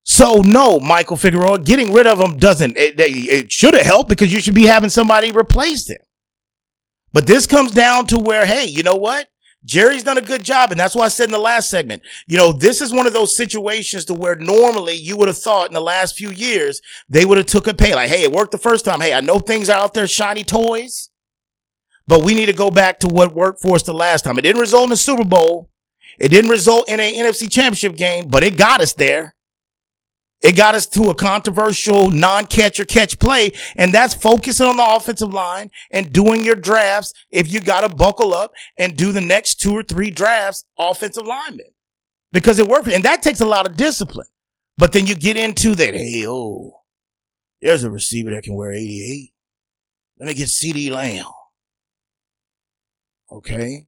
[0.05, 4.33] So no, Michael Figueroa, getting rid of him doesn't, it, it should have helped because
[4.33, 5.99] you should be having somebody replace him.
[7.13, 9.29] But this comes down to where, hey, you know what?
[9.65, 10.71] Jerry's done a good job.
[10.71, 13.13] And that's why I said in the last segment, you know, this is one of
[13.13, 17.25] those situations to where normally you would have thought in the last few years, they
[17.25, 17.95] would have took a pay.
[17.95, 19.01] Like, hey, it worked the first time.
[19.01, 21.11] Hey, I know things are out there, shiny toys,
[22.07, 24.39] but we need to go back to what worked for us the last time.
[24.39, 25.71] It didn't result in a Super Bowl.
[26.19, 29.35] It didn't result in an NFC championship game, but it got us there.
[30.41, 34.85] It got us to a controversial non-catch or catch play, and that's focusing on the
[34.85, 37.13] offensive line and doing your drafts.
[37.31, 41.27] If you got to buckle up and do the next two or three drafts, offensive
[41.27, 41.67] linemen,
[42.31, 44.29] because it worked, and that takes a lot of discipline.
[44.77, 46.83] But then you get into that, hey, oh,
[47.61, 49.33] there's a receiver that can wear 88.
[50.21, 51.27] Let me get CeeDee Lamb.
[53.31, 53.88] Okay.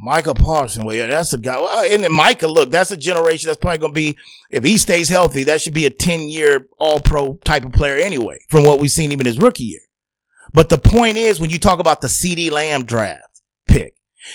[0.00, 0.84] Micah Parsons.
[0.84, 1.88] Well, yeah, that's a guy.
[1.90, 4.16] And then Micah, look, that's a generation that's probably going to be,
[4.50, 7.96] if he stays healthy, that should be a 10 year all pro type of player
[7.96, 9.80] anyway, from what we've seen even his rookie year.
[10.52, 13.94] But the point is, when you talk about the CeeDee Lamb draft pick,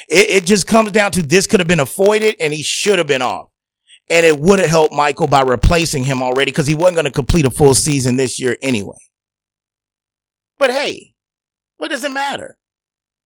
[0.09, 3.07] it, it just comes down to this could have been avoided and he should have
[3.07, 3.49] been off.
[4.09, 7.11] And it would have helped Michael by replacing him already because he wasn't going to
[7.11, 8.97] complete a full season this year anyway.
[10.59, 11.13] But hey,
[11.77, 12.57] what does it matter?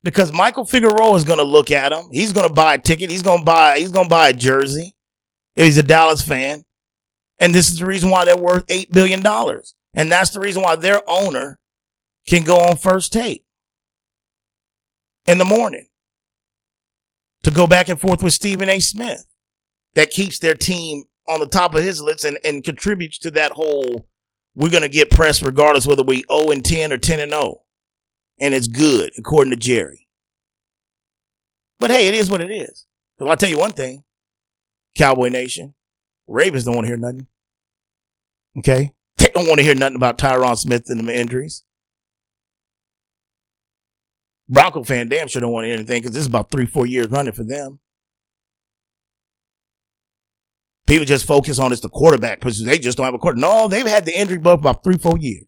[0.08, 2.06] Because Michael Figueroa is going to look at him.
[2.14, 3.10] He's going to buy a ticket.
[3.10, 3.78] He's going to buy.
[3.78, 4.96] He's going to buy a jersey.
[5.54, 6.64] He's a Dallas fan,
[7.40, 10.64] and this is the reason why they're worth eight billion dollars, and that's the reason
[10.64, 11.60] why their owner
[12.26, 13.44] can go on first take
[15.26, 15.88] in the morning
[17.44, 18.80] to go back and forth with Stephen A.
[18.80, 19.26] Smith.
[19.96, 23.52] That keeps their team on the top of his list and, and contributes to that
[23.52, 24.08] whole.
[24.56, 27.62] We're going to get press regardless whether we 0 and 10 or 10 and 0
[28.40, 30.08] and it's good according to Jerry.
[31.80, 32.86] But hey, it is what it is.
[33.20, 34.04] So I'll tell you one thing,
[34.96, 35.74] Cowboy Nation,
[36.28, 37.28] Ravens don't want to hear nothing.
[38.58, 41.64] Okay, they don't want to hear nothing about Tyron Smith and the injuries.
[44.50, 46.86] Bronco fan damn sure don't want to hear anything because this is about three, four
[46.86, 47.80] years running for them.
[50.88, 53.42] People just focus on it's the quarterback because they just don't have a quarterback.
[53.42, 55.44] No, they've had the injury bug about three, four years.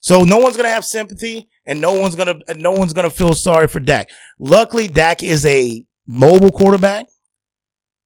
[0.00, 3.66] So no one's gonna have sympathy, and no one's gonna no one's gonna feel sorry
[3.66, 4.10] for Dak.
[4.38, 7.06] Luckily, Dak is a mobile quarterback.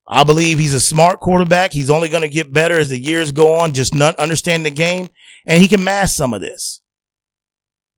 [0.08, 1.72] I believe he's a smart quarterback.
[1.72, 5.08] He's only gonna get better as the years go on, just not understanding the game,
[5.46, 6.80] and he can mask some of this.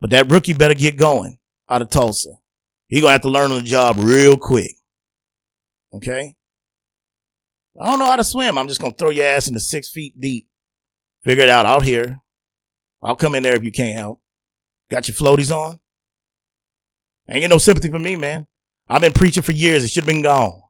[0.01, 2.31] But that rookie better get going out of Tulsa.
[2.89, 4.73] He gonna have to learn on the job real quick.
[5.95, 6.35] Okay.
[7.81, 8.59] I don't know how to swim.
[8.59, 10.49] I'm just gonna throw your ass into six feet deep.
[11.23, 12.21] Figure it out out here.
[13.05, 14.23] I'll come in there if you can't help.
[14.91, 15.79] Got your floaties on?
[17.29, 18.47] Ain't get no sympathy for me, man.
[18.89, 19.85] I've been preaching for years.
[19.85, 20.63] It should have been gone.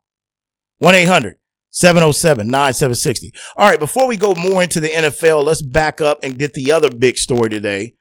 [0.82, 3.30] 1-800-707-9760.
[3.56, 3.78] All right.
[3.78, 7.16] Before we go more into the NFL, let's back up and get the other big
[7.16, 7.94] story today.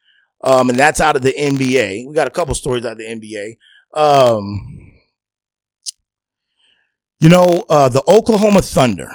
[0.43, 2.07] Um, and that's out of the NBA.
[2.07, 3.57] We got a couple stories out of the NBA.
[3.95, 4.91] Um,
[7.19, 9.11] you know, uh, the Oklahoma Thunder.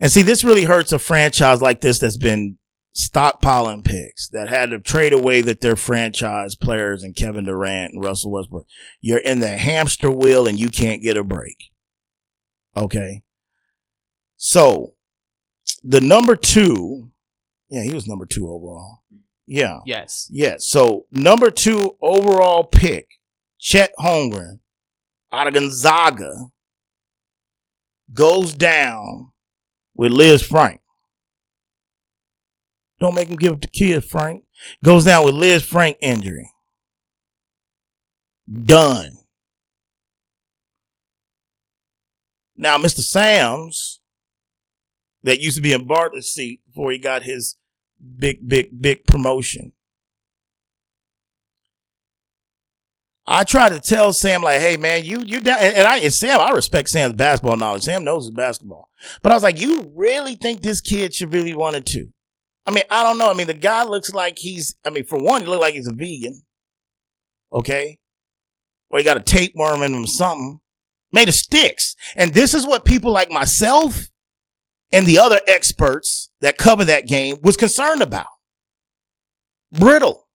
[0.00, 2.58] And see, this really hurts a franchise like this that's been
[2.94, 8.04] stockpiling picks that had to trade away that their franchise players and Kevin Durant and
[8.04, 8.66] Russell Westbrook.
[9.00, 11.70] You're in the hamster wheel and you can't get a break.
[12.76, 13.22] Okay.
[14.36, 14.94] So
[15.82, 17.10] the number two,
[17.68, 19.02] yeah, he was number two overall.
[19.46, 19.80] Yeah.
[19.84, 20.28] Yes.
[20.30, 20.56] Yeah.
[20.58, 23.08] So number two overall pick,
[23.58, 24.60] Chet Holmgren
[25.32, 26.32] out of Gonzaga
[28.12, 29.32] goes down
[29.94, 30.78] with Lisfranc.
[33.00, 34.44] Don't make him give up the kid, Frank.
[34.82, 36.50] Goes down with Lisfranc injury.
[38.50, 39.18] Done.
[42.56, 43.00] Now, Mr.
[43.00, 44.00] Sam's,
[45.24, 47.56] that used to be in Bartlett's seat before he got his
[48.18, 49.72] big, big, big promotion.
[53.26, 56.40] I try to tell Sam, like, hey man, you you down and I and Sam,
[56.40, 57.84] I respect Sam's basketball knowledge.
[57.84, 58.90] Sam knows his basketball.
[59.22, 62.12] But I was like, you really think this kid should really want it to?
[62.66, 63.30] I mean, I don't know.
[63.30, 65.88] I mean, the guy looks like he's I mean, for one, he looks like he's
[65.88, 66.42] a vegan.
[67.52, 67.98] Okay.
[68.90, 70.60] Or he got a tapeworm in him or something.
[71.12, 71.94] Made of sticks.
[72.16, 74.08] And this is what people like myself
[74.92, 78.26] and the other experts that cover that game was concerned about.
[79.72, 80.28] Brittle.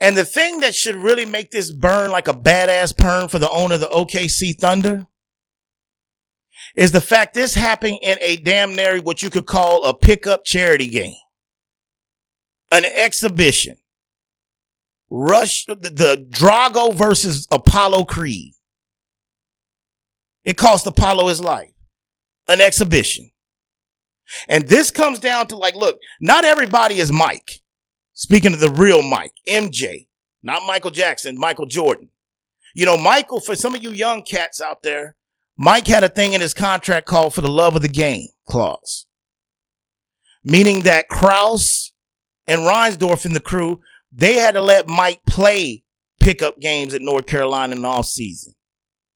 [0.00, 3.50] And the thing that should really make this burn like a badass perm for the
[3.50, 5.06] owner of the OKC Thunder
[6.74, 10.44] is the fact this happened in a damn near what you could call a pickup
[10.44, 11.16] charity game.
[12.72, 13.76] An exhibition.
[15.10, 18.54] Rush, the, the Drago versus Apollo Creed.
[20.44, 21.72] It cost Apollo his life.
[22.48, 23.30] An exhibition.
[24.48, 27.60] And this comes down to like, look, not everybody is Mike.
[28.14, 30.06] Speaking of the real Mike, MJ,
[30.42, 32.08] not Michael Jackson, Michael Jordan.
[32.74, 35.16] You know, Michael, for some of you young cats out there,
[35.56, 39.06] Mike had a thing in his contract called for the love of the game clause,
[40.42, 41.92] meaning that Krause
[42.46, 43.80] and Reinsdorf and the crew,
[44.12, 45.84] they had to let Mike play
[46.20, 48.54] pickup games at North Carolina in the off season.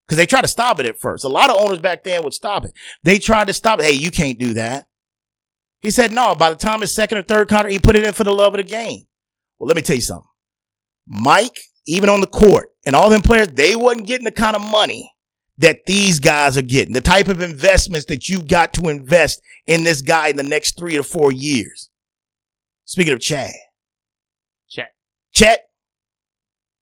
[0.09, 1.24] Cause they tried to stop it at first.
[1.24, 2.72] A lot of owners back then would stop it.
[3.03, 3.84] They tried to stop it.
[3.84, 4.86] Hey, you can't do that.
[5.82, 8.14] He said, no, by the time his second or third contract, he put it in
[8.14, 9.03] for the love of the game.
[9.59, 10.24] Well, let me tell you something.
[11.07, 14.62] Mike, even on the court and all them players, they wasn't getting the kind of
[14.62, 15.12] money
[15.59, 19.85] that these guys are getting, the type of investments that you've got to invest in
[19.85, 21.91] this guy in the next three to four years.
[22.85, 23.53] Speaking of Chad.
[24.69, 24.95] Chet.
[25.33, 25.69] Chet.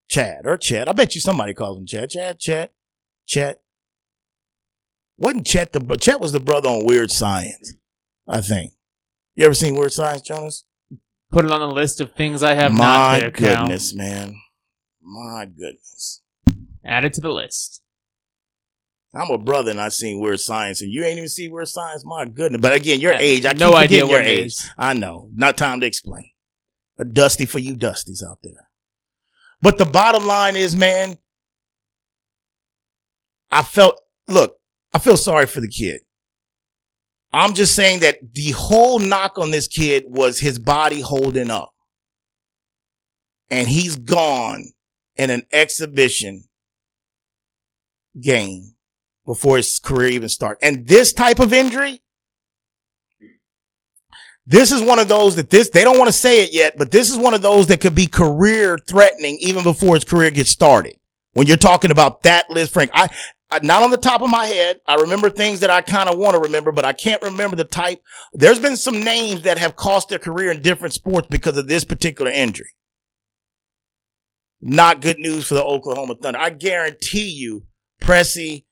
[0.09, 0.89] Chad or Chad.
[0.89, 2.11] I bet you somebody calls him Chad.
[2.11, 2.71] Chad, Chad,
[3.27, 3.61] Chet.
[5.19, 7.75] Wasn't Chet the, Chet was the brother on Weird Science,
[8.29, 8.73] I think.
[9.35, 10.65] You ever seen Weird Science, Jonas?
[11.31, 14.37] Put it on the list of things I have not My goodness, man.
[15.03, 16.23] My goodness.
[16.85, 17.83] Add it to the list.
[19.17, 22.05] I'm a brother and I seen Weird Science and you ain't even see Weird Science.
[22.05, 22.61] My goodness.
[22.61, 24.57] But again, your age, I no idea your age.
[24.77, 25.31] I know.
[25.35, 26.31] Not time to explain.
[26.99, 28.69] A dusty for you dusties out there.
[29.63, 31.19] But the bottom line is, man,
[33.51, 34.57] I felt, look,
[34.93, 36.01] I feel sorry for the kid.
[37.33, 41.73] I'm just saying that the whole knock on this kid was his body holding up.
[43.51, 44.73] And he's gone
[45.17, 46.45] in an exhibition
[48.21, 48.76] game
[49.27, 50.61] before his career even starts.
[50.63, 52.01] And this type of injury,
[54.47, 56.93] this is one of those that this, they don't want to say it yet, but
[56.93, 60.51] this is one of those that could be career threatening even before his career gets
[60.51, 60.97] started.
[61.33, 63.09] When you're talking about that Lisfranc, I,
[63.51, 64.81] I not on the top of my head.
[64.87, 67.65] I remember things that I kind of want to remember, but I can't remember the
[67.65, 68.01] type.
[68.33, 71.85] There's been some names that have cost their career in different sports because of this
[71.85, 72.71] particular injury.
[74.61, 76.39] Not good news for the Oklahoma Thunder.
[76.39, 77.65] I guarantee you,
[78.01, 78.65] Presti,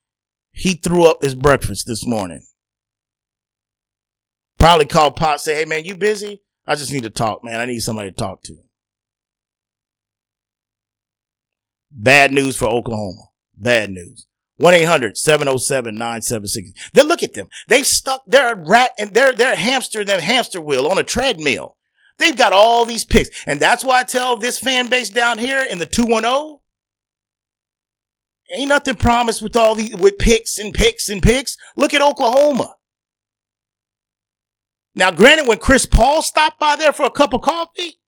[0.55, 2.41] he threw up his breakfast this morning.
[4.57, 6.41] Probably called Pop, say, hey man, you busy?
[6.65, 7.59] I just need to talk, man.
[7.59, 8.55] I need somebody to talk to.
[11.91, 13.23] Bad news for Oklahoma.
[13.55, 14.27] Bad news.
[14.61, 16.73] 1-800-707-9760.
[16.93, 17.49] Then look at them.
[17.67, 21.75] They've stuck their rat and their, their hamster, their hamster wheel on a treadmill.
[22.17, 23.29] They've got all these picks.
[23.45, 26.59] And that's why I tell this fan base down here in the 210,
[28.51, 31.57] ain't nothing promised with all these, with picks and picks and picks.
[31.75, 32.75] Look at Oklahoma.
[34.95, 37.99] Now, granted, when Chris Paul stopped by there for a cup of coffee,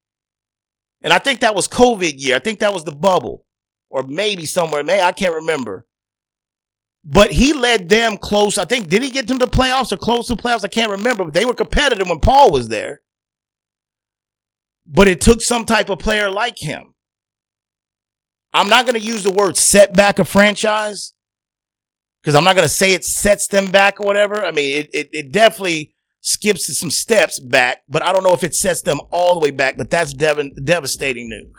[1.01, 2.35] and I think that was COVID year.
[2.35, 3.45] I think that was the bubble
[3.89, 4.83] or maybe somewhere.
[4.83, 5.85] May I can't remember.
[7.03, 8.57] But he led them close.
[8.57, 10.65] I think, did he get them to playoffs or close to playoffs?
[10.65, 13.01] I can't remember, but they were competitive when Paul was there.
[14.85, 16.93] But it took some type of player like him.
[18.57, 21.13] I'm not going to use the word setback a franchise
[22.21, 24.43] because I'm not going to say it sets them back or whatever.
[24.43, 28.43] I mean, it, it, it definitely skips some steps back, but I don't know if
[28.43, 31.53] it sets them all the way back, but that's dev- devastating news.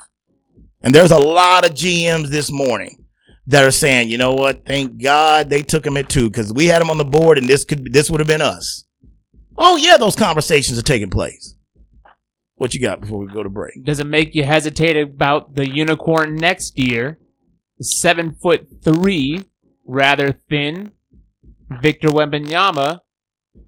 [0.82, 3.04] And there's a lot of GMs this morning
[3.46, 4.66] that are saying, you know what?
[4.66, 7.48] Thank God they took him at two because we had him on the board and
[7.48, 8.84] this could, this would have been us.
[9.56, 11.54] Oh yeah, those conversations are taking place.
[12.58, 13.84] What you got before we go to break?
[13.84, 17.18] Does it make you hesitate about the unicorn next year?
[17.80, 19.44] Seven foot three,
[19.86, 20.90] rather thin,
[21.80, 22.98] Victor Wembanyama,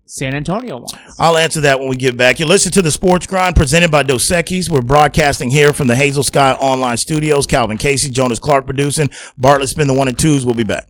[0.07, 0.95] San Antonio wants.
[1.21, 2.41] I'll answer that when we get back.
[2.41, 4.69] You listen to the Sports Grind presented by Dos Equis.
[4.69, 7.47] We're broadcasting here from the Hazel Sky Online Studios.
[7.47, 9.09] Calvin Casey, Jonas Clark producing.
[9.39, 10.45] Bartlett spin the one and twos.
[10.45, 10.89] We'll be back.